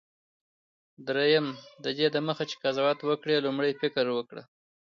دریم: 1.07 1.47
ددې 1.83 2.07
دمخه 2.15 2.43
چي 2.49 2.55
قضاوت 2.63 2.99
وکړې، 3.03 3.43
لومړی 3.45 3.71
فکر 3.81 4.03
پر 4.05 4.07
وکړه. 4.17 4.43